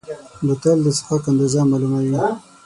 [0.45, 2.19] بوتل د څښاک اندازه معلوموي.